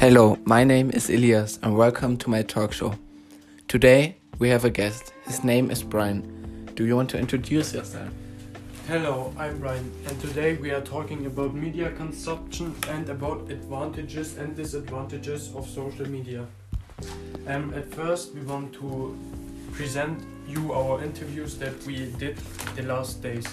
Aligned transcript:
Hello, 0.00 0.38
my 0.46 0.64
name 0.64 0.90
is 0.92 1.10
Elias 1.10 1.58
and 1.62 1.76
welcome 1.76 2.16
to 2.16 2.30
my 2.30 2.40
talk 2.40 2.72
show. 2.72 2.94
Today 3.68 4.16
we 4.38 4.48
have 4.48 4.64
a 4.64 4.70
guest. 4.70 5.12
His 5.26 5.44
name 5.44 5.70
is 5.70 5.82
Brian. 5.82 6.70
Do 6.74 6.86
you 6.86 6.96
want 6.96 7.10
to 7.10 7.18
introduce 7.18 7.74
yourself? 7.74 8.08
Hello, 8.88 9.34
I'm 9.36 9.58
Brian, 9.58 9.92
and 10.06 10.18
today 10.18 10.54
we 10.54 10.70
are 10.70 10.80
talking 10.80 11.26
about 11.26 11.54
media 11.54 11.90
consumption 11.90 12.74
and 12.88 13.10
about 13.10 13.50
advantages 13.50 14.38
and 14.38 14.56
disadvantages 14.56 15.54
of 15.54 15.68
social 15.68 16.08
media. 16.08 16.46
Um, 17.46 17.74
at 17.74 17.92
first, 17.92 18.34
we 18.34 18.40
want 18.40 18.72
to 18.76 19.14
present 19.72 20.18
you 20.48 20.72
our 20.72 21.04
interviews 21.04 21.58
that 21.58 21.76
we 21.84 22.10
did 22.12 22.38
the 22.74 22.84
last 22.84 23.22
days. 23.22 23.46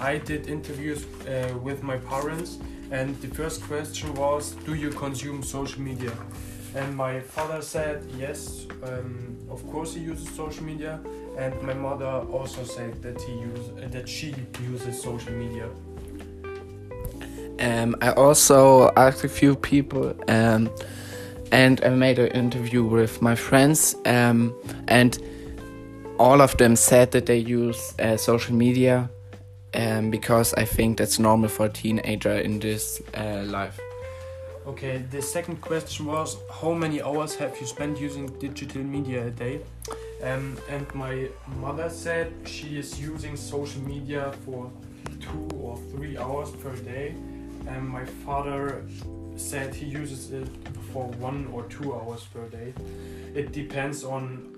I 0.00 0.18
did 0.18 0.48
interviews 0.48 1.06
uh, 1.28 1.56
with 1.62 1.84
my 1.84 1.98
parents, 1.98 2.58
and 2.90 3.20
the 3.20 3.28
first 3.28 3.62
question 3.62 4.14
was, 4.14 4.54
"Do 4.64 4.74
you 4.74 4.90
consume 4.90 5.42
social 5.42 5.82
media?" 5.82 6.12
And 6.74 6.96
my 6.96 7.20
father 7.20 7.62
said, 7.62 8.02
"Yes, 8.18 8.66
um, 8.82 9.36
of 9.50 9.66
course 9.70 9.94
he 9.94 10.00
uses 10.00 10.28
social 10.36 10.64
media." 10.64 11.00
And 11.36 11.54
my 11.62 11.74
mother 11.74 12.24
also 12.32 12.64
said 12.64 13.02
that 13.02 13.20
he 13.22 13.32
use 13.32 13.68
uh, 13.76 13.88
that 13.90 14.08
she 14.08 14.34
uses 14.72 15.00
social 15.00 15.32
media. 15.32 15.68
Um, 17.60 17.96
I 18.00 18.10
also 18.12 18.92
asked 18.96 19.24
a 19.24 19.28
few 19.28 19.56
people, 19.56 20.14
um, 20.28 20.70
and 21.50 21.80
I 21.84 21.90
made 21.90 22.18
an 22.18 22.28
interview 22.28 22.84
with 22.84 23.20
my 23.20 23.34
friends, 23.34 23.96
um, 24.04 24.54
and 24.86 25.18
all 26.18 26.40
of 26.40 26.56
them 26.56 26.76
said 26.76 27.10
that 27.12 27.26
they 27.26 27.38
use 27.38 27.94
uh, 27.98 28.16
social 28.16 28.54
media 28.54 29.10
um, 29.74 30.10
because 30.10 30.54
I 30.54 30.64
think 30.64 30.98
that's 30.98 31.18
normal 31.18 31.48
for 31.48 31.66
a 31.66 31.68
teenager 31.68 32.36
in 32.36 32.58
this 32.58 33.02
uh, 33.14 33.42
life. 33.46 33.78
Okay, 34.66 34.98
the 35.10 35.22
second 35.22 35.60
question 35.62 36.06
was 36.06 36.36
how 36.60 36.74
many 36.74 37.00
hours 37.00 37.34
have 37.36 37.58
you 37.58 37.66
spent 37.66 37.98
using 37.98 38.26
digital 38.38 38.82
media 38.82 39.26
a 39.26 39.30
day? 39.30 39.60
Um, 40.22 40.58
and 40.68 40.92
my 40.94 41.28
mother 41.60 41.88
said 41.88 42.34
she 42.44 42.78
is 42.78 43.00
using 43.00 43.36
social 43.36 43.80
media 43.82 44.32
for 44.44 44.70
two 45.20 45.48
or 45.56 45.78
three 45.90 46.18
hours 46.18 46.50
per 46.50 46.74
day, 46.76 47.14
and 47.66 47.88
my 47.88 48.04
father 48.04 48.84
said 49.36 49.74
he 49.74 49.86
uses 49.86 50.32
it 50.32 50.48
for 50.92 51.06
one 51.18 51.46
or 51.52 51.62
two 51.64 51.94
hours 51.94 52.24
per 52.24 52.46
day. 52.48 52.74
It 53.34 53.52
depends 53.52 54.04
on 54.04 54.54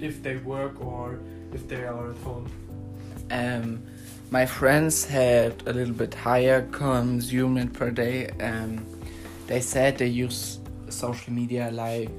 if 0.00 0.22
they 0.22 0.38
work 0.38 0.80
or 0.80 1.20
if 1.52 1.68
they 1.68 1.84
are 1.84 2.10
at 2.10 2.16
home. 2.18 2.50
Um, 3.30 3.82
my 4.30 4.44
friends 4.44 5.04
had 5.04 5.62
a 5.66 5.72
little 5.72 5.94
bit 5.94 6.14
higher 6.14 6.62
consumption 6.70 7.68
per 7.70 7.90
day. 7.90 8.28
Um, 8.40 8.84
they 9.46 9.60
said 9.60 9.98
they 9.98 10.06
use 10.06 10.58
social 10.90 11.32
media 11.32 11.70
like 11.72 12.10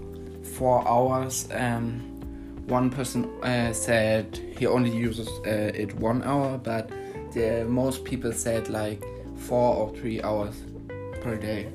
four 0.43 0.87
hours. 0.87 1.47
Um, 1.51 1.99
one 2.67 2.89
person 2.89 3.25
uh, 3.43 3.73
said 3.73 4.39
he 4.57 4.65
only 4.65 4.95
uses 4.95 5.27
uh, 5.45 5.71
it 5.73 5.93
one 5.95 6.23
hour, 6.23 6.57
but 6.57 6.89
the 7.33 7.65
most 7.67 8.03
people 8.03 8.31
said 8.31 8.69
like 8.69 9.03
four 9.37 9.75
or 9.75 9.95
three 9.95 10.21
hours 10.21 10.55
per 11.21 11.35
day. 11.35 11.69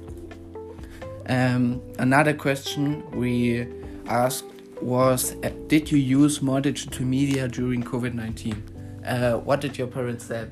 Um, 1.29 1.81
another 1.99 2.35
question 2.35 3.09
we 3.13 3.67
asked 4.07 4.45
was 4.83 5.37
uh, 5.43 5.51
Did 5.69 5.91
you 5.91 5.99
use 5.99 6.43
more 6.43 6.61
digital 6.61 7.07
media 7.07 7.49
during 7.49 7.83
COVID 7.83 8.15
19? 8.15 8.74
Uh, 9.05 9.39
what 9.39 9.61
did 9.61 9.77
your 9.77 9.87
parents 9.87 10.27
say? 10.27 10.49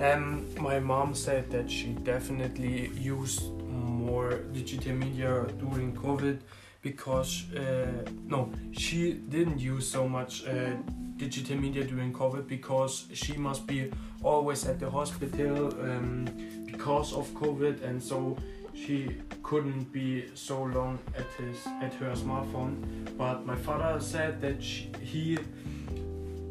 Um, 0.00 0.46
my 0.60 0.78
mom 0.78 1.14
said 1.14 1.50
that 1.50 1.70
she 1.70 1.88
definitely 2.04 2.90
used 2.98 3.50
more 3.62 4.38
digital 4.52 4.92
media 4.92 5.46
during 5.58 5.94
COVID 5.94 6.40
because 6.82 7.46
uh, 7.54 7.86
no, 8.26 8.52
she 8.72 9.14
didn't 9.14 9.58
use 9.58 9.88
so 9.90 10.06
much 10.06 10.46
uh, 10.46 10.76
digital 11.16 11.56
media 11.56 11.84
during 11.84 12.12
COVID 12.12 12.46
because 12.46 13.06
she 13.14 13.34
must 13.34 13.66
be 13.66 13.90
always 14.22 14.66
at 14.66 14.78
the 14.78 14.90
hospital 14.90 15.68
um, 15.80 16.26
because 16.66 17.12
of 17.14 17.26
COVID, 17.34 17.82
and 17.82 18.02
so 18.02 18.36
she 18.74 19.16
couldn't 19.42 19.92
be 19.92 20.26
so 20.34 20.62
long 20.62 20.98
at 21.16 21.26
his 21.38 21.66
at 21.80 21.94
her 21.94 22.12
smartphone. 22.12 22.74
But 23.16 23.46
my 23.46 23.56
father 23.56 24.00
said 24.00 24.40
that 24.42 24.62
she, 24.62 24.90
he 25.00 25.38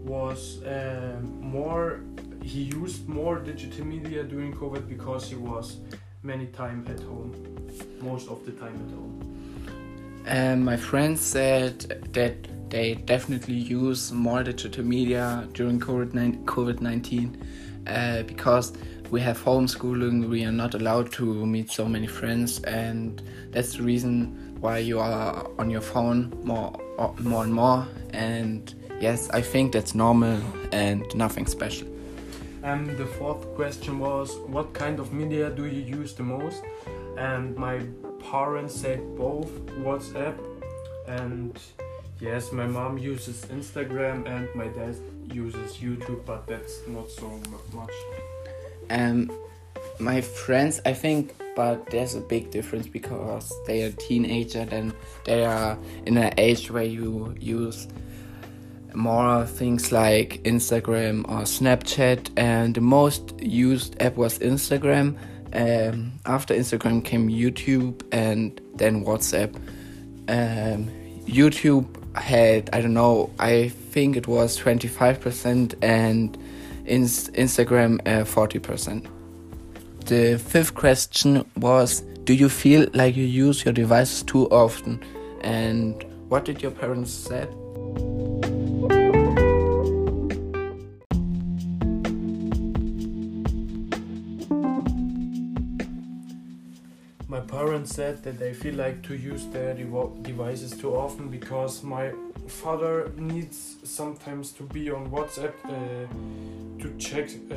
was 0.03 0.61
uh, 0.63 1.19
more 1.39 2.01
he 2.43 2.63
used 2.63 3.07
more 3.07 3.39
digital 3.39 3.85
media 3.85 4.23
during 4.23 4.53
COVID 4.53 4.87
because 4.89 5.29
he 5.29 5.35
was 5.35 5.77
many 6.23 6.47
time 6.47 6.85
at 6.89 6.99
home, 6.99 7.33
most 8.01 8.27
of 8.27 8.45
the 8.45 8.51
time 8.51 8.75
at 8.85 8.91
home. 8.93 9.33
Um, 10.25 10.63
my 10.63 10.77
friends 10.77 11.21
said 11.21 11.79
that 12.13 12.35
they 12.69 12.95
definitely 12.95 13.55
use 13.55 14.11
more 14.11 14.43
digital 14.43 14.83
media 14.83 15.47
during 15.53 15.79
COVID 15.79 16.81
19 16.81 17.47
uh, 17.87 18.23
because 18.23 18.73
we 19.11 19.21
have 19.21 19.37
homeschooling, 19.43 20.27
we 20.29 20.43
are 20.43 20.51
not 20.51 20.73
allowed 20.73 21.11
to 21.13 21.45
meet 21.45 21.69
so 21.69 21.85
many 21.85 22.07
friends, 22.07 22.61
and 22.63 23.21
that's 23.51 23.77
the 23.77 23.83
reason 23.83 24.57
why 24.59 24.79
you 24.79 24.99
are 24.99 25.49
on 25.59 25.69
your 25.69 25.81
phone 25.81 26.33
more, 26.43 26.73
more 27.19 27.43
and 27.43 27.53
more. 27.53 27.85
And 28.11 28.73
yes, 29.03 29.29
I 29.31 29.41
think 29.41 29.73
that's 29.73 29.93
normal 29.93 30.39
and 30.71 31.03
nothing 31.13 31.45
special. 31.45 31.87
And 32.63 32.97
the 32.97 33.05
fourth 33.05 33.43
question 33.55 33.99
was, 33.99 34.29
what 34.55 34.73
kind 34.73 34.97
of 34.99 35.11
media 35.11 35.49
do 35.49 35.65
you 35.65 35.83
use 35.99 36.13
the 36.13 36.23
most? 36.23 36.63
And 37.17 37.55
my 37.57 37.77
parents 38.31 38.73
said 38.73 38.99
both 39.17 39.51
WhatsApp 39.85 40.35
and 41.07 41.59
yes, 42.21 42.53
my 42.53 42.65
mom 42.65 42.97
uses 42.97 43.45
Instagram 43.57 44.17
and 44.25 44.47
my 44.55 44.67
dad 44.67 44.95
uses 45.41 45.69
YouTube, 45.83 46.21
but 46.25 46.47
that's 46.47 46.75
not 46.87 47.11
so 47.11 47.27
much. 47.73 47.95
Um, 48.89 49.29
my 49.99 50.21
friends, 50.21 50.79
I 50.85 50.93
think, 50.93 51.35
but 51.57 51.89
there's 51.91 52.15
a 52.15 52.21
big 52.21 52.51
difference 52.51 52.87
because 52.87 53.51
they 53.67 53.83
are 53.83 53.91
teenager 53.91 54.65
and 54.71 54.93
they 55.25 55.43
are 55.43 55.77
in 56.05 56.17
an 56.17 56.33
age 56.37 56.71
where 56.71 56.89
you 56.97 57.35
use 57.37 57.87
more 58.95 59.45
things 59.45 59.91
like 59.91 60.41
Instagram 60.43 61.23
or 61.29 61.43
Snapchat, 61.43 62.29
and 62.37 62.75
the 62.75 62.81
most 62.81 63.33
used 63.41 64.01
app 64.01 64.15
was 64.15 64.39
Instagram. 64.39 65.17
Um, 65.53 66.13
after 66.25 66.55
Instagram 66.55 67.05
came 67.05 67.29
YouTube 67.29 68.01
and 68.11 68.59
then 68.75 69.05
WhatsApp. 69.05 69.55
Um, 70.27 70.89
YouTube 71.25 71.87
had, 72.15 72.69
I 72.73 72.81
don't 72.81 72.93
know, 72.93 73.31
I 73.39 73.69
think 73.69 74.17
it 74.17 74.27
was 74.27 74.57
25% 74.59 75.75
and 75.81 76.37
Instagram 76.85 77.99
uh, 78.07 78.23
40%. 78.23 79.07
The 80.05 80.37
fifth 80.37 80.75
question 80.75 81.45
was 81.57 82.01
Do 82.23 82.33
you 82.33 82.49
feel 82.49 82.87
like 82.93 83.15
you 83.15 83.25
use 83.25 83.63
your 83.63 83.73
devices 83.73 84.23
too 84.23 84.47
often? 84.49 85.01
And 85.41 86.03
what 86.29 86.45
did 86.45 86.61
your 86.61 86.71
parents 86.71 87.11
say? 87.11 87.47
Parents 97.73 97.95
said 97.95 98.21
that 98.21 98.37
they 98.37 98.53
feel 98.53 98.75
like 98.75 99.01
to 99.01 99.15
use 99.15 99.47
their 99.47 99.73
devices 99.73 100.77
too 100.77 100.95
often 100.95 101.27
because 101.27 101.81
my 101.81 102.11
father 102.47 103.11
needs 103.17 103.77
sometimes 103.83 104.51
to 104.51 104.61
be 104.61 104.91
on 104.91 105.09
WhatsApp 105.09 105.55
uh, 105.65 106.05
to 106.79 106.87
check 106.99 107.29
uh, 107.31 107.55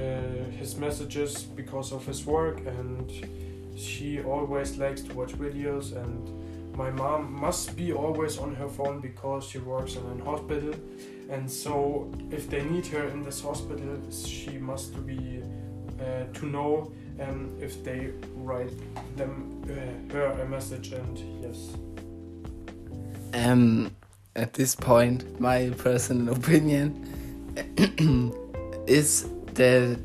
his 0.58 0.76
messages 0.76 1.42
because 1.42 1.92
of 1.92 2.06
his 2.06 2.24
work, 2.24 2.60
and 2.66 3.12
she 3.76 4.22
always 4.22 4.78
likes 4.78 5.02
to 5.02 5.12
watch 5.12 5.32
videos. 5.32 5.94
And 6.02 6.18
my 6.74 6.90
mom 6.90 7.30
must 7.38 7.76
be 7.76 7.92
always 7.92 8.38
on 8.38 8.54
her 8.54 8.68
phone 8.68 9.00
because 9.00 9.44
she 9.44 9.58
works 9.58 9.96
in 9.96 10.04
a 10.18 10.24
hospital, 10.24 10.74
and 11.28 11.50
so 11.50 12.10
if 12.30 12.48
they 12.48 12.62
need 12.64 12.86
her 12.86 13.06
in 13.08 13.22
this 13.22 13.42
hospital, 13.42 13.98
she 14.10 14.56
must 14.56 15.06
be 15.06 15.42
to 15.98 16.46
know 16.46 16.92
um, 17.20 17.56
if 17.60 17.82
they 17.84 18.10
write 18.34 18.72
them 19.16 19.62
uh, 19.64 20.12
her 20.12 20.26
a 20.26 20.46
message 20.46 20.92
and 20.92 21.18
yes. 21.42 21.76
Um, 23.34 23.90
at 24.34 24.52
this 24.54 24.74
point, 24.74 25.40
my 25.40 25.70
personal 25.78 26.34
opinion 26.36 27.04
is 28.86 29.28
that 29.54 29.98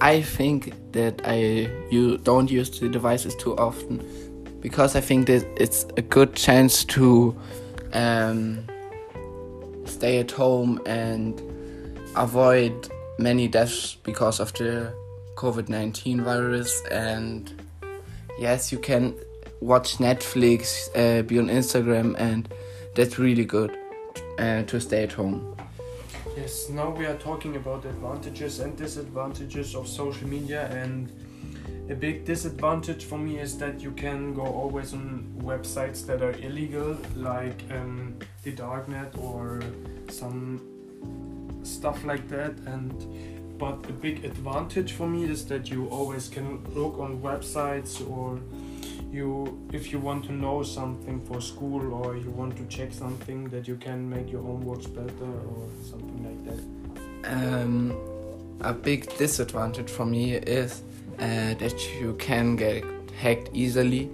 I 0.00 0.22
think 0.22 0.74
that 0.92 1.22
I 1.24 1.70
you 1.90 2.18
don't 2.18 2.50
use 2.50 2.78
the 2.78 2.88
devices 2.88 3.34
too 3.34 3.56
often 3.56 4.02
because 4.60 4.94
I 4.94 5.00
think 5.00 5.26
that 5.26 5.46
it's 5.56 5.86
a 5.96 6.02
good 6.02 6.36
chance 6.36 6.84
to 6.84 7.36
um, 7.94 8.64
stay 9.86 10.18
at 10.18 10.30
home 10.30 10.80
and 10.86 11.40
avoid 12.14 12.90
many 13.18 13.48
deaths 13.48 13.96
because 14.02 14.38
of 14.38 14.52
the 14.54 14.92
COVID 15.36 15.68
19 15.68 16.22
virus. 16.22 16.82
And 16.90 17.52
yes, 18.38 18.72
you 18.72 18.78
can 18.78 19.14
watch 19.60 19.98
Netflix, 19.98 20.88
uh, 20.94 21.22
be 21.22 21.38
on 21.38 21.46
Instagram, 21.46 22.14
and 22.18 22.48
that's 22.94 23.18
really 23.18 23.44
good 23.44 23.76
uh, 24.38 24.62
to 24.64 24.80
stay 24.80 25.04
at 25.04 25.12
home. 25.12 25.56
Yes, 26.36 26.70
now 26.70 26.90
we 26.90 27.04
are 27.06 27.16
talking 27.16 27.56
about 27.56 27.84
advantages 27.84 28.60
and 28.60 28.76
disadvantages 28.76 29.74
of 29.74 29.86
social 29.86 30.26
media 30.26 30.66
and 30.68 31.12
a 31.90 31.94
big 31.94 32.24
disadvantage 32.24 33.04
for 33.04 33.18
me 33.18 33.38
is 33.38 33.58
that 33.58 33.80
you 33.80 33.90
can 33.90 34.32
go 34.34 34.42
always 34.42 34.94
on 34.94 35.30
websites 35.42 36.06
that 36.06 36.22
are 36.22 36.32
illegal 36.32 36.96
like 37.16 37.62
um, 37.70 38.16
the 38.44 38.52
darknet 38.52 39.18
or 39.18 39.60
some 40.08 40.60
stuff 41.64 42.02
like 42.04 42.28
that 42.28 42.52
and 42.66 43.41
but 43.58 43.88
a 43.88 43.92
big 43.92 44.24
advantage 44.24 44.92
for 44.92 45.06
me 45.06 45.24
is 45.24 45.44
that 45.46 45.70
you 45.70 45.86
always 45.88 46.28
can 46.28 46.64
look 46.74 46.98
on 46.98 47.20
websites 47.20 48.08
or 48.10 48.40
you 49.12 49.60
if 49.72 49.92
you 49.92 49.98
want 49.98 50.24
to 50.24 50.32
know 50.32 50.62
something 50.62 51.20
for 51.26 51.40
school 51.40 51.92
or 51.92 52.16
you 52.16 52.30
want 52.30 52.56
to 52.56 52.64
check 52.66 52.92
something 52.92 53.48
that 53.50 53.68
you 53.68 53.76
can 53.76 54.08
make 54.08 54.30
your 54.32 54.42
homeworks 54.42 54.92
better 54.94 55.32
or 55.54 55.68
something 55.84 56.22
like 56.24 56.42
that. 56.46 56.60
Um, 57.24 57.94
a 58.62 58.72
big 58.72 59.16
disadvantage 59.18 59.90
for 59.90 60.06
me 60.06 60.34
is 60.34 60.82
uh, 61.18 61.54
that 61.54 61.88
you 62.00 62.14
can 62.14 62.56
get 62.56 62.84
hacked 63.20 63.50
easily 63.52 64.10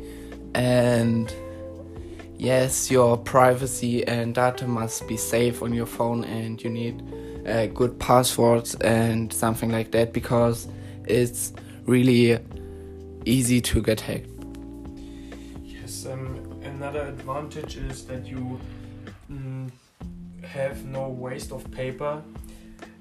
and 0.54 1.34
yes 2.36 2.90
your 2.90 3.16
privacy 3.16 4.06
and 4.06 4.34
data 4.34 4.66
must 4.66 5.06
be 5.06 5.16
safe 5.16 5.62
on 5.62 5.72
your 5.72 5.86
phone 5.86 6.24
and 6.24 6.62
you 6.62 6.70
need 6.70 7.02
uh, 7.46 7.66
good 7.66 7.98
passwords 7.98 8.74
and 8.76 9.32
something 9.32 9.70
like 9.70 9.90
that 9.92 10.12
because 10.12 10.68
it's 11.06 11.52
really 11.86 12.38
easy 13.24 13.60
to 13.60 13.82
get 13.82 14.00
hacked. 14.00 14.28
Yes 15.62 16.06
um, 16.06 16.60
another 16.64 17.02
advantage 17.02 17.76
is 17.76 18.04
that 18.06 18.26
you 18.26 18.58
mm, 19.30 19.70
have 20.42 20.84
no 20.84 21.08
waste 21.08 21.52
of 21.52 21.70
paper 21.70 22.22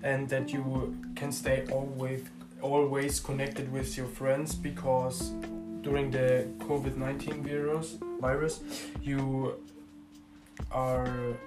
and 0.03 0.29
that 0.29 0.51
you 0.51 0.95
can 1.15 1.31
stay 1.31 1.65
always 1.71 2.23
always 2.61 3.19
connected 3.19 3.71
with 3.71 3.95
your 3.97 4.07
friends 4.07 4.55
because 4.55 5.29
during 5.81 6.09
the 6.09 6.47
COVID-19 6.59 7.43
virus 7.47 7.97
virus 8.19 8.61
you 9.01 9.53
are 10.71 11.37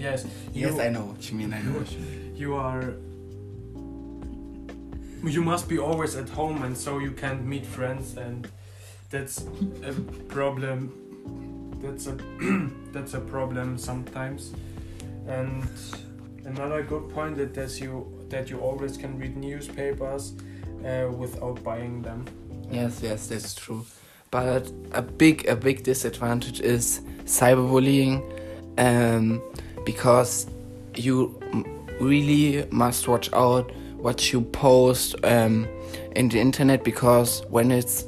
yes 0.00 0.24
you, 0.54 0.66
yes 0.66 0.78
i 0.78 0.88
know 0.88 1.04
what 1.04 1.30
you 1.30 1.36
mean 1.36 1.52
i 1.52 1.60
know 1.62 1.78
what 1.78 1.92
you 1.92 1.98
mean 1.98 2.36
you 2.36 2.54
are 2.54 2.94
you 5.22 5.42
must 5.42 5.68
be 5.68 5.78
always 5.78 6.16
at 6.16 6.28
home 6.28 6.62
and 6.62 6.76
so 6.76 6.98
you 6.98 7.12
can't 7.12 7.44
meet 7.44 7.66
friends 7.66 8.16
and 8.16 8.48
that's 9.10 9.44
a 9.84 9.92
problem 10.28 10.78
that's 11.82 12.06
a 12.06 12.16
that's 12.92 13.14
a 13.14 13.20
problem 13.20 13.76
sometimes 13.76 14.54
and 15.26 15.68
another 16.44 16.82
good 16.82 17.08
point 17.10 17.36
that 17.36 17.54
that 17.54 17.80
you 17.80 18.06
that 18.30 18.50
you 18.50 18.58
always 18.58 18.96
can 18.96 19.18
read 19.18 19.36
newspapers 19.36 20.34
uh, 20.84 21.08
without 21.10 21.62
buying 21.62 22.02
them. 22.02 22.24
Yes, 22.70 23.00
yes, 23.02 23.26
that's 23.26 23.54
true. 23.54 23.84
But 24.30 24.70
a 24.92 25.02
big 25.02 25.46
a 25.46 25.56
big 25.56 25.82
disadvantage 25.82 26.60
is 26.60 27.00
cyberbullying, 27.24 28.22
um, 28.78 29.42
because 29.84 30.46
you 30.94 31.38
really 32.00 32.66
must 32.70 33.08
watch 33.08 33.32
out 33.32 33.70
what 33.96 34.32
you 34.32 34.40
post 34.40 35.14
um, 35.24 35.68
in 36.16 36.28
the 36.28 36.40
internet 36.40 36.82
because 36.84 37.42
when 37.48 37.70
it's 37.70 38.04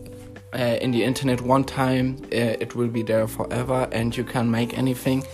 uh, 0.54 0.78
in 0.80 0.90
the 0.90 1.02
internet 1.02 1.40
one 1.40 1.64
time 1.64 2.16
uh, 2.24 2.56
it 2.60 2.74
will 2.74 2.88
be 2.88 3.02
there 3.02 3.26
forever 3.26 3.88
and 3.92 4.16
you 4.16 4.24
can 4.24 4.50
make 4.50 4.76
anything. 4.76 5.24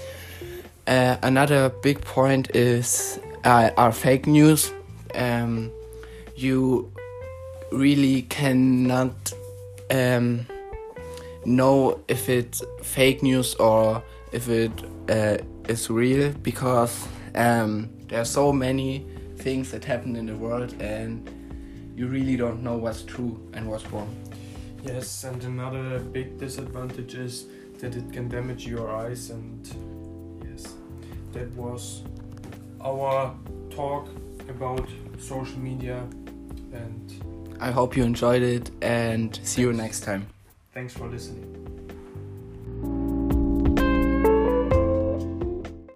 Uh, 0.87 1.17
another 1.23 1.69
big 1.83 2.01
point 2.01 2.55
is 2.55 3.21
uh, 3.45 3.71
are 3.77 3.93
fake 3.93 4.27
news. 4.27 4.73
Um, 5.15 5.71
you 6.37 6.93
really 7.73 8.23
cannot 8.23 9.33
um, 9.91 10.47
know 11.45 12.01
if 12.09 12.29
it's 12.29 12.63
fake 12.83 13.23
news 13.23 13.55
or 13.57 14.03
if 14.33 14.49
it 14.49 14.73
uh, 15.09 15.39
is 15.69 15.91
real 15.91 16.33
because 16.43 17.07
um, 17.35 17.91
there 18.09 18.21
are 18.21 18.25
so 18.25 18.53
many 18.53 19.07
things 19.37 19.71
that 19.71 19.85
happen 19.85 20.17
in 20.17 20.27
the 20.27 20.35
world 20.35 20.75
and 20.81 21.29
you 21.95 22.07
really 22.07 22.37
don't 22.37 22.63
know 22.63 22.77
what's 22.77 23.03
true 23.03 23.39
and 23.53 23.69
what's 23.69 23.87
wrong. 23.93 24.15
Yes, 24.85 25.25
and 25.25 25.43
another 25.45 26.01
big 26.01 26.39
disadvantage 26.39 27.15
is 27.15 27.47
that 27.81 27.95
it 27.95 28.13
can 28.13 28.29
damage 28.29 28.67
your 28.67 28.91
eyes 28.91 29.31
and 29.31 29.69
yes, 30.45 30.75
that 31.33 31.51
was 31.53 32.03
our 32.83 33.35
talk 33.71 34.09
about 34.49 34.89
social 35.19 35.59
media 35.59 35.99
and 36.73 37.57
I 37.61 37.71
hope 37.71 37.97
you 37.97 38.05
enjoyed 38.05 38.43
it 38.43 38.71
and 38.83 39.39
see 39.43 39.63
you 39.63 39.73
next 39.73 40.01
time. 40.01 40.29
thanks 40.73 40.95
for 40.95 41.09
listening. 41.09 41.68